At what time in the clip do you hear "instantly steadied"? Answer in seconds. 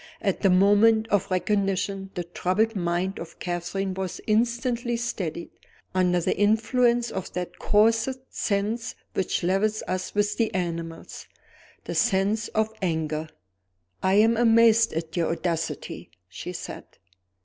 4.25-5.51